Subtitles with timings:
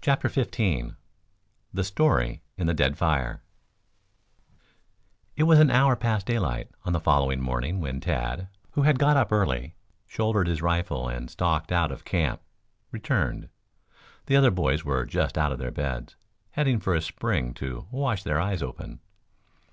[0.00, 0.94] CHAPTER XV
[1.74, 3.42] THE STORY IN THE DEAD FIRE
[5.34, 9.16] It was an hour past daylight on the following morning when Tad, who had got
[9.16, 9.74] up early,
[10.06, 12.40] shouldered his rifle and stalked out of camp,
[12.92, 13.48] returned.
[14.26, 16.14] The other boys were just out of their beds,
[16.52, 19.00] heading for a spring to "wash their eyes open."